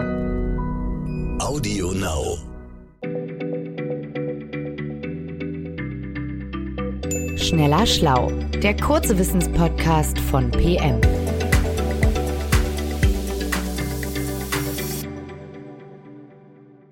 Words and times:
Audio 0.00 1.92
Now. 1.92 2.38
Schneller 7.36 7.86
Schlau, 7.86 8.30
der 8.62 8.76
kurze 8.76 9.18
Wissenspodcast 9.18 10.18
von 10.18 10.50
PM. 10.52 11.00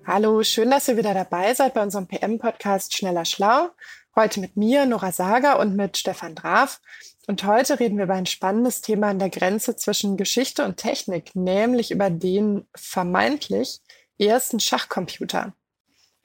Hallo, 0.05 0.43
schön, 0.43 0.69
dass 0.69 0.87
ihr 0.87 0.97
wieder 0.97 1.13
dabei 1.13 1.53
seid 1.53 1.73
bei 1.73 1.81
unserem 1.81 2.07
PM-Podcast 2.07 2.95
Schneller 2.95 3.25
Schlau. 3.25 3.69
Heute 4.15 4.39
mit 4.39 4.57
mir, 4.57 4.85
Nora 4.85 5.11
Sager 5.11 5.59
und 5.59 5.75
mit 5.75 5.97
Stefan 5.97 6.35
Draf. 6.35 6.81
Und 7.27 7.43
heute 7.43 7.79
reden 7.79 7.97
wir 7.97 8.05
über 8.05 8.15
ein 8.15 8.25
spannendes 8.25 8.81
Thema 8.81 9.09
an 9.09 9.19
der 9.19 9.29
Grenze 9.29 9.75
zwischen 9.75 10.17
Geschichte 10.17 10.65
und 10.65 10.77
Technik, 10.77 11.35
nämlich 11.35 11.91
über 11.91 12.09
den 12.09 12.67
vermeintlich 12.75 13.81
ersten 14.17 14.59
Schachcomputer. 14.59 15.53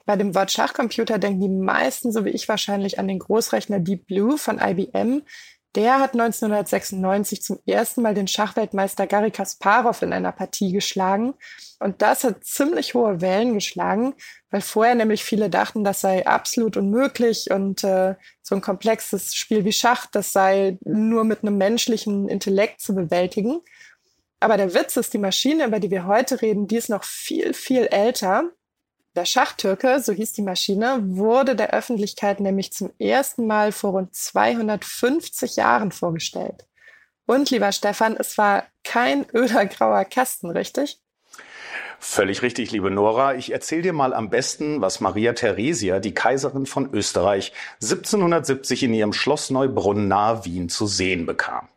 Bei 0.05 0.15
dem 0.15 0.33
Wort 0.35 0.51
Schachcomputer 0.51 1.19
denken 1.19 1.41
die 1.41 1.49
meisten, 1.49 2.11
so 2.11 2.25
wie 2.25 2.29
ich 2.29 2.49
wahrscheinlich, 2.49 2.99
an 2.99 3.07
den 3.07 3.19
Großrechner 3.19 3.79
Deep 3.79 4.07
Blue 4.07 4.37
von 4.37 4.59
IBM. 4.59 5.23
Der 5.75 5.99
hat 5.99 6.13
1996 6.13 7.43
zum 7.43 7.59
ersten 7.65 8.01
Mal 8.01 8.13
den 8.13 8.29
Schachweltmeister 8.29 9.07
Garry 9.07 9.29
Kasparov 9.29 10.01
in 10.03 10.13
einer 10.13 10.31
Partie 10.31 10.71
geschlagen. 10.71 11.33
Und 11.79 12.01
das 12.01 12.23
hat 12.23 12.45
ziemlich 12.45 12.93
hohe 12.93 13.19
Wellen 13.19 13.53
geschlagen, 13.53 14.13
weil 14.51 14.61
vorher 14.61 14.95
nämlich 14.95 15.25
viele 15.25 15.49
dachten, 15.49 15.83
das 15.83 15.99
sei 15.99 16.25
absolut 16.25 16.77
unmöglich 16.77 17.51
und 17.51 17.83
äh, 17.83 18.15
so 18.41 18.55
ein 18.55 18.61
komplexes 18.61 19.35
Spiel 19.35 19.65
wie 19.65 19.73
Schach, 19.73 20.05
das 20.05 20.31
sei 20.31 20.77
nur 20.85 21.25
mit 21.25 21.43
einem 21.43 21.57
menschlichen 21.57 22.29
Intellekt 22.29 22.79
zu 22.79 22.95
bewältigen. 22.95 23.59
Aber 24.39 24.55
der 24.55 24.73
Witz 24.73 24.95
ist, 24.95 25.13
die 25.13 25.17
Maschine, 25.17 25.65
über 25.65 25.81
die 25.81 25.91
wir 25.91 26.05
heute 26.05 26.41
reden, 26.41 26.67
die 26.67 26.77
ist 26.77 26.89
noch 26.89 27.03
viel, 27.03 27.53
viel 27.53 27.87
älter. 27.87 28.49
Der 29.15 29.23
Schachtürke, 29.23 30.01
so 30.01 30.11
hieß 30.11 30.33
die 30.33 30.41
Maschine, 30.41 30.99
wurde 31.01 31.55
der 31.55 31.73
Öffentlichkeit 31.73 32.41
nämlich 32.41 32.73
zum 32.73 32.91
ersten 32.99 33.47
Mal 33.47 33.71
vor 33.71 33.91
rund 33.91 34.13
250 34.13 35.55
Jahren 35.55 35.93
vorgestellt. 35.93 36.65
Und 37.25 37.49
lieber 37.49 37.71
Stefan, 37.71 38.17
es 38.17 38.37
war 38.37 38.65
kein 38.83 39.25
öder 39.33 39.65
grauer 39.67 40.03
Kasten, 40.03 40.49
richtig? 40.49 40.99
Völlig 41.97 42.41
richtig, 42.41 42.71
liebe 42.71 42.91
Nora. 42.91 43.35
Ich 43.35 43.53
erzähle 43.53 43.83
dir 43.83 43.93
mal 43.93 44.13
am 44.13 44.29
besten, 44.29 44.81
was 44.81 44.99
Maria 44.99 45.31
Theresia, 45.31 46.01
die 46.01 46.13
Kaiserin 46.13 46.65
von 46.65 46.93
Österreich, 46.93 47.53
1770 47.75 48.83
in 48.83 48.93
ihrem 48.93 49.13
Schloss 49.13 49.49
Neubrunn 49.49 50.09
nahe 50.09 50.43
Wien 50.43 50.67
zu 50.67 50.87
sehen 50.87 51.25
bekam. 51.25 51.69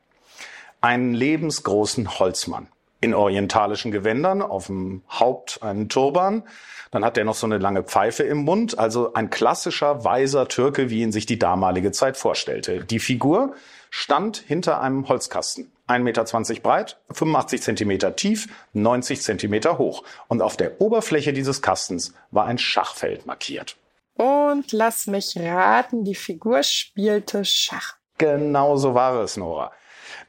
Einen 0.81 1.15
lebensgroßen 1.15 2.19
Holzmann 2.19 2.67
in 3.01 3.15
orientalischen 3.15 3.93
Gewändern, 3.93 4.43
auf 4.43 4.67
dem 4.67 5.03
Haupt 5.09 5.63
einen 5.63 5.89
Turban, 5.89 6.43
dann 6.91 7.05
hat 7.05 7.17
er 7.17 7.25
noch 7.25 7.35
so 7.35 7.47
eine 7.47 7.59
lange 7.59 7.83
Pfeife 7.85 8.25
im 8.25 8.39
Mund, 8.39 8.79
also 8.79 9.13
ein 9.13 9.31
klassischer 9.31 10.05
weiser 10.05 10.49
Türke, 10.49 10.91
wie 10.91 11.03
ihn 11.03 11.13
sich 11.13 11.27
die 11.27 11.39
damalige 11.39 11.93
Zeit 11.93 12.17
vorstellte. 12.17 12.85
Die 12.85 12.99
Figur 12.99 13.55
stand 13.91 14.39
hinter 14.39 14.81
einem 14.81 15.09
Holzkasten. 15.09 15.71
1,20 15.89 16.01
Meter 16.01 16.61
breit, 16.61 16.99
85 17.13 17.63
Zentimeter 17.63 18.15
tief, 18.17 18.49
90 18.75 19.23
Zentimeter 19.23 19.79
hoch. 19.79 20.03
Und 20.29 20.43
auf 20.43 20.57
der 20.57 20.81
Oberfläche 20.81 21.33
dieses 21.33 21.63
Kastens 21.63 22.15
war 22.31 22.45
ein 22.45 22.59
Schachfeld 22.59 23.27
markiert. 23.27 23.77
Und 24.15 24.73
lass 24.73 25.07
mich 25.07 25.37
raten, 25.39 26.05
die 26.05 26.15
Figur 26.15 26.63
spielte 26.63 27.45
Schach. 27.45 27.95
Genau 28.19 28.77
so 28.77 28.95
war 28.95 29.23
es, 29.23 29.37
Nora. 29.37 29.71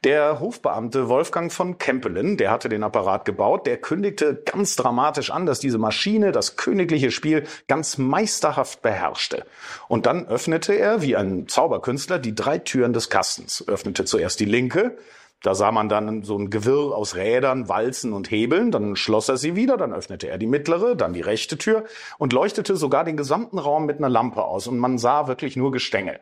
Der 0.04 0.40
Hofbeamte 0.40 1.10
Wolfgang 1.10 1.52
von 1.52 1.78
Kempelen, 1.78 2.38
der 2.38 2.52
hatte 2.52 2.70
den 2.70 2.84
Apparat 2.84 3.26
gebaut, 3.26 3.68
der 3.68 3.78
kündigte 3.78 4.36
ganz 4.36 4.76
dramatisch 4.76 5.32
an, 5.32 5.46
dass 5.46 5.60
diese 5.60 5.78
Maschine 5.78 6.32
das 6.32 6.56
königliche 6.56 7.12
Spiel 7.12 7.46
ganz 7.68 7.98
meisterhaft 7.98 8.82
beherrschte. 8.82 9.46
Und 9.88 10.06
dann 10.06 10.28
öffnete 10.28 10.74
er, 10.74 11.02
wie 11.02 11.16
ein 11.16 11.48
Zauberkünstler, 11.48 12.20
die 12.20 12.36
drei 12.36 12.58
Türen 12.58 12.94
des 12.94 13.10
Kastens. 13.10 13.64
Öffnete 13.68 14.06
zuerst 14.06 14.40
die 14.40 14.46
linke, 14.46 14.98
da 15.42 15.56
sah 15.56 15.72
man 15.72 15.88
dann 15.88 16.24
so 16.24 16.38
ein 16.38 16.50
Gewirr 16.50 16.94
aus 16.94 17.16
Rädern, 17.16 17.70
Walzen 17.70 18.12
und 18.12 18.30
Hebeln. 18.30 18.72
Dann 18.72 18.98
schloss 18.98 19.30
er 19.30 19.38
sie 19.38 19.56
wieder, 19.56 19.78
dann 19.78 19.94
öffnete 19.94 20.28
er 20.28 20.38
die 20.38 20.48
mittlere, 20.48 20.96
dann 20.96 21.14
die 21.14 21.22
rechte 21.22 21.58
Tür 21.58 21.86
und 22.18 22.34
leuchtete 22.34 22.76
sogar 22.76 23.06
den 23.06 23.16
gesamten 23.16 23.58
Raum 23.58 23.86
mit 23.86 24.00
einer 24.00 24.10
Lampe 24.10 24.44
aus. 24.44 24.68
Und 24.68 24.80
man 24.80 24.98
sah 24.98 25.28
wirklich 25.28 25.56
nur 25.56 25.72
Gestänge. 25.72 26.20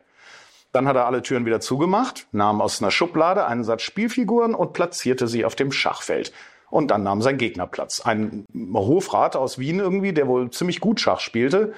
Dann 0.72 0.86
hat 0.86 0.96
er 0.96 1.06
alle 1.06 1.22
Türen 1.22 1.46
wieder 1.46 1.60
zugemacht, 1.60 2.26
nahm 2.32 2.60
aus 2.60 2.82
einer 2.82 2.90
Schublade 2.90 3.46
einen 3.46 3.64
Satz 3.64 3.82
Spielfiguren 3.82 4.54
und 4.54 4.72
platzierte 4.72 5.26
sie 5.26 5.44
auf 5.44 5.54
dem 5.54 5.72
Schachfeld. 5.72 6.32
Und 6.70 6.90
dann 6.90 7.02
nahm 7.02 7.22
sein 7.22 7.38
Gegner 7.38 7.66
Platz. 7.66 8.00
Ein 8.00 8.44
Hofrat 8.54 9.36
aus 9.36 9.58
Wien 9.58 9.80
irgendwie, 9.80 10.12
der 10.12 10.28
wohl 10.28 10.50
ziemlich 10.50 10.80
gut 10.80 11.00
Schach 11.00 11.20
spielte. 11.20 11.72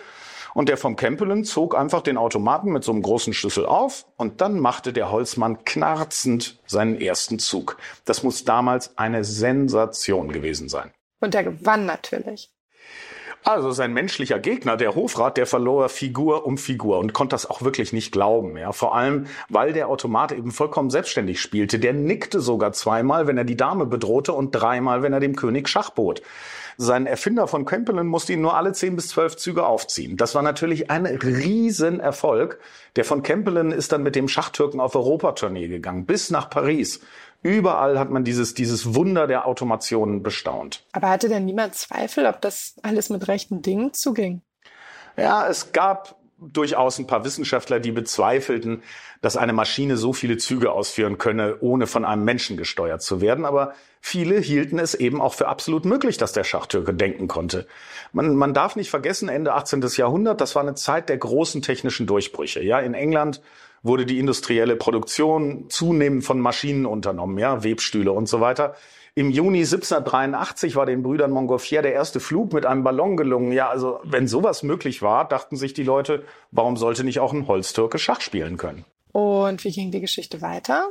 Und 0.52 0.68
der 0.68 0.76
vom 0.76 0.96
Kempelen 0.96 1.44
zog 1.44 1.76
einfach 1.76 2.02
den 2.02 2.16
Automaten 2.16 2.72
mit 2.72 2.82
so 2.82 2.90
einem 2.90 3.02
großen 3.02 3.32
Schlüssel 3.32 3.66
auf 3.66 4.04
und 4.16 4.40
dann 4.40 4.58
machte 4.58 4.92
der 4.92 5.12
Holzmann 5.12 5.64
knarzend 5.64 6.58
seinen 6.66 7.00
ersten 7.00 7.38
Zug. 7.38 7.76
Das 8.04 8.24
muss 8.24 8.44
damals 8.44 8.98
eine 8.98 9.22
Sensation 9.22 10.32
gewesen 10.32 10.68
sein. 10.68 10.90
Und 11.20 11.36
er 11.36 11.44
gewann 11.44 11.86
natürlich. 11.86 12.50
Also 13.42 13.70
sein 13.70 13.94
menschlicher 13.94 14.38
Gegner, 14.38 14.76
der 14.76 14.94
Hofrat, 14.94 15.38
der 15.38 15.46
verlor 15.46 15.88
Figur 15.88 16.44
um 16.44 16.58
Figur 16.58 16.98
und 16.98 17.14
konnte 17.14 17.34
das 17.34 17.48
auch 17.48 17.62
wirklich 17.62 17.92
nicht 17.92 18.12
glauben. 18.12 18.56
Ja, 18.58 18.72
vor 18.72 18.94
allem, 18.94 19.26
weil 19.48 19.72
der 19.72 19.88
Automat 19.88 20.32
eben 20.32 20.50
vollkommen 20.50 20.90
selbstständig 20.90 21.40
spielte. 21.40 21.78
Der 21.78 21.94
nickte 21.94 22.40
sogar 22.40 22.72
zweimal, 22.72 23.26
wenn 23.26 23.38
er 23.38 23.44
die 23.44 23.56
Dame 23.56 23.86
bedrohte 23.86 24.34
und 24.34 24.50
dreimal, 24.50 25.02
wenn 25.02 25.14
er 25.14 25.20
dem 25.20 25.36
König 25.36 25.68
Schach 25.68 25.90
bot. 25.90 26.20
Sein 26.82 27.06
Erfinder 27.06 27.46
von 27.46 27.66
Kempelen 27.66 28.06
musste 28.06 28.32
ihn 28.32 28.40
nur 28.40 28.56
alle 28.56 28.72
zehn 28.72 28.96
bis 28.96 29.08
zwölf 29.08 29.36
Züge 29.36 29.66
aufziehen. 29.66 30.16
Das 30.16 30.34
war 30.34 30.42
natürlich 30.42 30.90
ein 30.90 31.04
Riesenerfolg. 31.04 32.58
Der 32.96 33.04
von 33.04 33.22
Kempelen 33.22 33.70
ist 33.70 33.92
dann 33.92 34.02
mit 34.02 34.16
dem 34.16 34.28
Schachtürken 34.28 34.80
auf 34.80 34.94
Europatournee 34.94 35.68
gegangen, 35.68 36.06
bis 36.06 36.30
nach 36.30 36.48
Paris. 36.48 37.00
Überall 37.42 37.98
hat 37.98 38.10
man 38.10 38.24
dieses, 38.24 38.54
dieses 38.54 38.94
Wunder 38.94 39.26
der 39.26 39.46
Automation 39.46 40.22
bestaunt. 40.22 40.84
Aber 40.92 41.08
hatte 41.08 41.28
denn 41.28 41.46
niemand 41.46 41.74
Zweifel, 41.74 42.26
ob 42.26 42.40
das 42.40 42.74
alles 42.82 43.08
mit 43.08 43.28
rechten 43.28 43.62
Dingen 43.62 43.94
zuging? 43.94 44.42
Ja, 45.16 45.48
es 45.48 45.72
gab 45.72 46.16
durchaus 46.40 46.98
ein 46.98 47.06
paar 47.06 47.24
Wissenschaftler, 47.24 47.80
die 47.80 47.92
bezweifelten, 47.92 48.82
dass 49.20 49.36
eine 49.36 49.52
Maschine 49.52 49.96
so 49.96 50.12
viele 50.12 50.38
Züge 50.38 50.72
ausführen 50.72 51.18
könne, 51.18 51.58
ohne 51.60 51.86
von 51.86 52.04
einem 52.04 52.24
Menschen 52.24 52.56
gesteuert 52.56 53.02
zu 53.02 53.20
werden. 53.20 53.44
Aber 53.44 53.74
viele 54.00 54.38
hielten 54.38 54.78
es 54.78 54.94
eben 54.94 55.20
auch 55.20 55.34
für 55.34 55.48
absolut 55.48 55.84
möglich, 55.84 56.16
dass 56.16 56.32
der 56.32 56.44
Schachtürke 56.44 56.94
denken 56.94 57.28
konnte. 57.28 57.66
Man, 58.12 58.34
man 58.36 58.54
darf 58.54 58.76
nicht 58.76 58.90
vergessen, 58.90 59.28
Ende 59.28 59.52
18. 59.52 59.82
Jahrhundert, 59.96 60.40
das 60.40 60.54
war 60.54 60.62
eine 60.62 60.74
Zeit 60.74 61.08
der 61.08 61.18
großen 61.18 61.60
technischen 61.60 62.06
Durchbrüche. 62.06 62.62
Ja, 62.62 62.80
in 62.80 62.94
England 62.94 63.42
wurde 63.82 64.06
die 64.06 64.18
industrielle 64.18 64.76
Produktion 64.76 65.66
zunehmend 65.68 66.24
von 66.24 66.40
Maschinen 66.40 66.86
unternommen, 66.86 67.38
ja, 67.38 67.64
Webstühle 67.64 68.12
und 68.12 68.28
so 68.28 68.40
weiter. 68.40 68.74
Im 69.14 69.30
Juni 69.30 69.58
1783 69.58 70.76
war 70.76 70.86
den 70.86 71.02
Brüdern 71.02 71.32
Montgolfier 71.32 71.82
der 71.82 71.92
erste 71.92 72.20
Flug 72.20 72.52
mit 72.52 72.64
einem 72.64 72.84
Ballon 72.84 73.16
gelungen. 73.16 73.52
Ja, 73.52 73.68
also 73.68 74.00
wenn 74.04 74.28
sowas 74.28 74.62
möglich 74.62 75.02
war, 75.02 75.26
dachten 75.26 75.56
sich 75.56 75.74
die 75.74 75.82
Leute, 75.82 76.24
warum 76.52 76.76
sollte 76.76 77.02
nicht 77.02 77.18
auch 77.18 77.32
ein 77.32 77.48
Holztürke 77.48 77.98
Schach 77.98 78.20
spielen 78.20 78.56
können? 78.56 78.84
Und 79.12 79.64
wie 79.64 79.72
ging 79.72 79.90
die 79.90 80.00
Geschichte 80.00 80.40
weiter? 80.40 80.88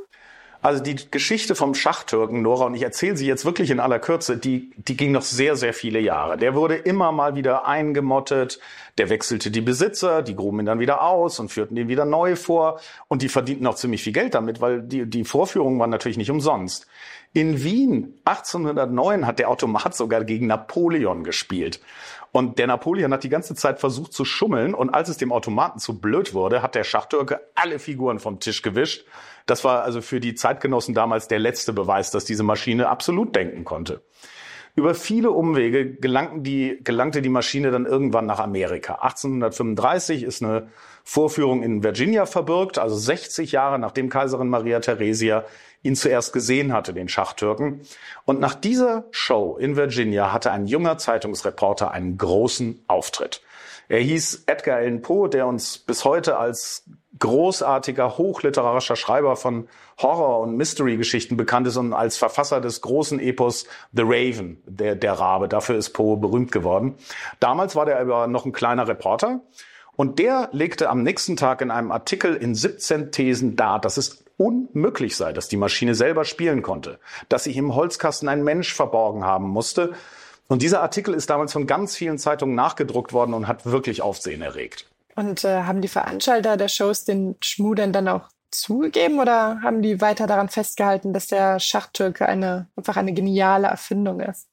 Also 0.62 0.84
die 0.84 0.98
Geschichte 1.10 1.56
vom 1.56 1.74
Schachtürken, 1.74 2.42
Nora, 2.42 2.66
und 2.66 2.76
ich 2.76 2.82
erzähle 2.82 3.16
sie 3.16 3.26
jetzt 3.26 3.46
wirklich 3.46 3.72
in 3.72 3.80
aller 3.80 4.00
Kürze, 4.00 4.36
die, 4.36 4.72
die 4.76 4.98
ging 4.98 5.14
noch 5.14 5.22
sehr, 5.22 5.56
sehr 5.56 5.74
viele 5.74 6.02
Jahre. 6.02 6.38
Der 6.38 6.54
wurde 6.54 6.76
immer 6.76 7.14
mal 7.14 7.36
wieder 7.36 7.66
eingemottet, 7.66 8.60
der 8.98 9.10
wechselte 9.10 9.52
die 9.52 9.62
Besitzer, 9.62 10.22
die 10.22 10.36
gruben 10.36 10.60
ihn 10.60 10.66
dann 10.66 10.80
wieder 10.80 11.02
aus 11.02 11.40
und 11.40 11.50
führten 11.50 11.78
ihn 11.78 11.88
wieder 11.88 12.04
neu 12.04 12.36
vor. 12.36 12.82
Und 13.08 13.22
die 13.22 13.30
verdienten 13.30 13.68
auch 13.68 13.76
ziemlich 13.76 14.04
viel 14.04 14.12
Geld 14.12 14.34
damit, 14.34 14.60
weil 14.60 14.82
die, 14.82 15.06
die 15.06 15.24
Vorführungen 15.24 15.80
waren 15.80 15.92
natürlich 15.92 16.18
nicht 16.18 16.32
umsonst. 16.32 16.88
In 17.32 17.64
Wien 17.64 18.20
1809 18.26 19.26
hat 19.26 19.40
der 19.40 19.50
Automat 19.50 19.96
sogar 19.96 20.26
gegen 20.26 20.48
Napoleon 20.48 21.24
gespielt. 21.24 21.80
Und 22.32 22.60
der 22.60 22.68
Napoleon 22.68 23.12
hat 23.12 23.24
die 23.24 23.30
ganze 23.30 23.56
Zeit 23.56 23.80
versucht 23.80 24.14
zu 24.14 24.24
schummeln 24.26 24.74
und 24.74 24.90
als 24.92 25.10
es 25.10 25.18
dem 25.18 25.32
Automaten 25.32 25.80
zu 25.80 26.00
blöd 26.00 26.34
wurde, 26.34 26.62
hat 26.62 26.76
der 26.76 26.84
Schachtürke 26.84 27.42
alle 27.56 27.80
Figuren 27.80 28.20
vom 28.20 28.40
Tisch 28.40 28.62
gewischt. 28.62 29.06
Das 29.46 29.64
war 29.64 29.84
also 29.84 30.02
für 30.02 30.20
die 30.20 30.36
Zeitgenossen 30.36 30.94
damals 30.94 31.28
der 31.28 31.40
letzte 31.40 31.74
Beweis, 31.74 32.12
dass 32.12 32.26
diese 32.26 32.44
Maschine 32.44 32.90
absolut 32.90 33.36
denken 33.36 33.66
konnte. 33.66 34.02
Über 34.76 34.94
viele 34.94 35.32
Umwege 35.32 35.86
die, 35.86 36.80
gelangte 36.84 37.22
die 37.22 37.30
Maschine 37.30 37.72
dann 37.72 37.86
irgendwann 37.86 38.28
nach 38.28 38.40
Amerika. 38.40 38.96
1835 39.02 40.24
ist 40.24 40.44
eine 40.44 40.70
Vorführung 41.04 41.64
in 41.64 41.84
Virginia 41.84 42.26
verbirgt, 42.28 42.78
also 42.78 42.96
60 42.96 43.52
Jahre 43.52 43.80
nachdem 43.80 44.10
Kaiserin 44.10 44.48
Maria 44.48 44.80
Theresia 44.80 45.44
ihn 45.84 45.96
zuerst 45.96 46.34
gesehen 46.34 46.74
hatte, 46.74 46.94
den 46.94 47.08
Schachtürken. 47.08 47.82
Und 48.26 48.40
nach 48.40 48.56
dieser 48.56 49.06
Show 49.12 49.58
in 49.60 49.76
Virginia 49.76 50.34
hatte 50.34 50.52
ein 50.52 50.68
junger 50.68 50.98
Zeitungsreporter 50.98 51.92
einen 51.92 52.18
großen 52.18 52.84
Auftritt. 52.88 53.42
Er 53.88 54.00
hieß 54.00 54.44
Edgar 54.46 54.78
Allan 54.78 55.02
Poe, 55.02 55.30
der 55.30 55.48
uns 55.48 55.80
bis 55.80 56.06
heute 56.06 56.38
als 56.38 56.84
großartiger, 57.18 58.18
hochliterarischer 58.18 58.96
Schreiber 58.96 59.36
von 59.36 59.68
Horror- 59.98 60.42
und 60.42 60.56
Mystery-Geschichten 60.56 61.38
bekannt 61.38 61.68
ist 61.68 61.76
und 61.76 61.94
als 61.94 62.18
Verfasser 62.18 62.62
des 62.62 62.82
großen 62.82 63.20
Epos 63.20 63.66
The 63.92 64.04
Raven, 64.06 64.62
der, 64.66 64.96
der 64.96 65.14
Rabe. 65.14 65.50
Dafür 65.50 65.76
ist 65.76 65.90
Poe 65.90 66.18
berühmt 66.18 66.52
geworden. 66.52 66.96
Damals 67.40 67.76
war 67.76 67.86
der 67.86 68.00
aber 68.00 68.28
noch 68.28 68.46
ein 68.46 68.54
kleiner 68.54 68.88
Reporter 68.88 69.42
und 70.00 70.18
der 70.18 70.48
legte 70.54 70.90
am 70.90 71.04
nächsten 71.04 71.36
Tag 71.36 71.60
in 71.60 71.72
einem 71.72 71.92
Artikel 71.92 72.34
in 72.34 72.56
17 72.56 73.12
Thesen 73.12 73.58
dar, 73.58 73.82
dass 73.82 73.98
es 73.98 74.24
unmöglich 74.38 75.18
sei, 75.18 75.34
dass 75.34 75.50
die 75.50 75.58
Maschine 75.58 75.94
selber 75.94 76.24
spielen 76.24 76.62
konnte, 76.62 77.00
dass 77.28 77.44
sich 77.44 77.58
im 77.58 77.76
Holzkasten 77.76 78.30
ein 78.30 78.46
Mensch 78.46 78.74
verborgen 78.74 79.26
haben 79.26 79.50
musste. 79.50 79.92
Und 80.48 80.62
dieser 80.62 80.82
Artikel 80.82 81.14
ist 81.14 81.30
damals 81.30 81.52
von 81.52 81.68
ganz 81.68 81.98
vielen 81.98 82.18
Zeitungen 82.18 82.56
nachgedruckt 82.56 83.12
worden 83.12 83.34
und 83.34 83.50
hat 83.50 83.66
wirklich 83.66 84.02
Aufsehen 84.02 84.42
erregt. 84.42 84.90
Und 85.18 85.44
äh, 85.44 85.64
haben 85.64 85.82
die 85.82 85.90
Veranstalter 85.90 86.56
der 86.56 86.70
Shows 86.70 87.04
den 87.04 87.36
Schmuh 87.42 87.74
denn 87.76 87.92
dann 87.92 88.08
auch 88.08 88.30
zugegeben 88.52 89.20
oder 89.20 89.60
haben 89.64 89.82
die 89.82 90.00
weiter 90.00 90.28
daran 90.28 90.48
festgehalten, 90.48 91.12
dass 91.12 91.28
der 91.28 91.60
Schachtürke 91.60 92.26
eine, 92.26 92.70
einfach 92.78 92.96
eine 92.96 93.12
geniale 93.12 93.68
Erfindung 93.68 94.22
ist? 94.22 94.48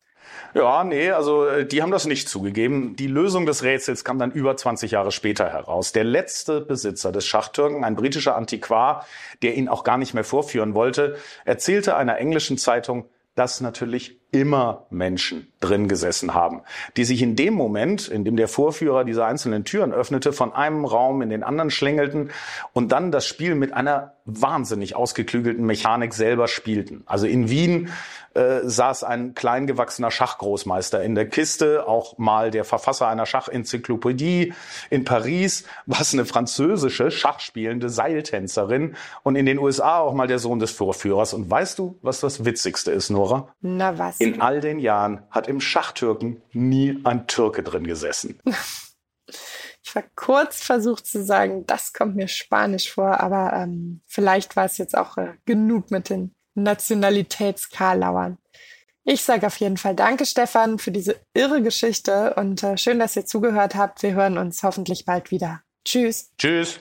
Ja, 0.54 0.84
nee, 0.84 1.10
also 1.10 1.46
äh, 1.46 1.66
die 1.66 1.82
haben 1.82 1.90
das 1.90 2.06
nicht 2.06 2.28
zugegeben. 2.28 2.96
Die 2.96 3.06
Lösung 3.06 3.46
des 3.46 3.62
Rätsels 3.62 4.04
kam 4.04 4.18
dann 4.18 4.30
über 4.30 4.56
20 4.56 4.90
Jahre 4.90 5.12
später 5.12 5.50
heraus. 5.50 5.92
Der 5.92 6.04
letzte 6.04 6.60
Besitzer 6.60 7.12
des 7.12 7.26
Schachtürken, 7.26 7.84
ein 7.84 7.96
britischer 7.96 8.36
Antiquar, 8.36 9.06
der 9.42 9.54
ihn 9.54 9.68
auch 9.68 9.84
gar 9.84 9.98
nicht 9.98 10.14
mehr 10.14 10.24
vorführen 10.24 10.74
wollte, 10.74 11.16
erzählte 11.44 11.96
einer 11.96 12.18
englischen 12.18 12.58
Zeitung, 12.58 13.06
dass 13.34 13.60
natürlich 13.60 14.18
immer 14.32 14.86
Menschen 14.90 15.52
drin 15.60 15.88
gesessen 15.88 16.34
haben, 16.34 16.62
die 16.96 17.04
sich 17.04 17.22
in 17.22 17.36
dem 17.36 17.54
Moment, 17.54 18.08
in 18.08 18.24
dem 18.24 18.36
der 18.36 18.48
Vorführer 18.48 19.04
diese 19.04 19.24
einzelnen 19.24 19.64
Türen 19.64 19.92
öffnete, 19.92 20.32
von 20.32 20.52
einem 20.52 20.84
Raum 20.84 21.22
in 21.22 21.30
den 21.30 21.42
anderen 21.42 21.70
schlängelten 21.70 22.30
und 22.72 22.92
dann 22.92 23.12
das 23.12 23.26
Spiel 23.26 23.54
mit 23.54 23.72
einer 23.72 24.14
wahnsinnig 24.26 24.96
ausgeklügelten 24.96 25.64
Mechanik 25.64 26.12
selber 26.12 26.48
spielten. 26.48 27.02
Also 27.06 27.26
in 27.26 27.48
Wien 27.48 27.90
äh, 28.36 28.68
saß 28.68 29.02
ein 29.04 29.34
kleingewachsener 29.34 30.10
Schachgroßmeister 30.10 31.02
in 31.02 31.14
der 31.14 31.26
Kiste, 31.26 31.88
auch 31.88 32.18
mal 32.18 32.50
der 32.50 32.64
Verfasser 32.64 33.08
einer 33.08 33.24
Schachenzyklopädie. 33.24 34.52
In 34.90 35.04
Paris 35.04 35.64
war 35.86 36.02
es 36.02 36.12
eine 36.12 36.26
französische 36.26 37.10
schachspielende 37.10 37.88
Seiltänzerin 37.88 38.94
und 39.22 39.36
in 39.36 39.46
den 39.46 39.58
USA 39.58 40.00
auch 40.00 40.12
mal 40.12 40.26
der 40.26 40.38
Sohn 40.38 40.58
des 40.58 40.70
Vorführers. 40.72 41.32
Und 41.32 41.50
weißt 41.50 41.78
du, 41.78 41.98
was 42.02 42.20
das 42.20 42.44
Witzigste 42.44 42.90
ist, 42.90 43.08
Nora? 43.08 43.48
Na 43.62 43.96
was? 43.96 44.15
In 44.18 44.40
all 44.40 44.60
den 44.60 44.78
Jahren 44.78 45.22
hat 45.30 45.48
im 45.48 45.60
Schachtürken 45.60 46.42
nie 46.52 47.00
ein 47.04 47.26
Türke 47.26 47.62
drin 47.62 47.84
gesessen. 47.84 48.38
Ich 49.88 49.94
war 49.94 50.04
kurz 50.16 50.64
versucht 50.64 51.06
zu 51.06 51.24
sagen, 51.24 51.64
das 51.64 51.92
kommt 51.92 52.16
mir 52.16 52.26
spanisch 52.26 52.92
vor, 52.92 53.20
aber 53.20 53.52
ähm, 53.54 54.00
vielleicht 54.04 54.56
war 54.56 54.64
es 54.64 54.78
jetzt 54.78 54.96
auch 54.96 55.16
äh, 55.16 55.34
genug 55.44 55.92
mit 55.92 56.10
den 56.10 56.34
Nationalitätskarlauern. 56.56 58.36
Ich 59.04 59.22
sage 59.22 59.46
auf 59.46 59.56
jeden 59.58 59.76
Fall 59.76 59.94
Danke, 59.94 60.26
Stefan, 60.26 60.80
für 60.80 60.90
diese 60.90 61.20
irre 61.34 61.62
Geschichte 61.62 62.34
und 62.34 62.64
äh, 62.64 62.76
schön, 62.76 62.98
dass 62.98 63.14
ihr 63.14 63.26
zugehört 63.26 63.76
habt. 63.76 64.02
Wir 64.02 64.14
hören 64.14 64.38
uns 64.38 64.64
hoffentlich 64.64 65.04
bald 65.04 65.30
wieder. 65.30 65.62
Tschüss. 65.84 66.32
Tschüss. 66.36 66.80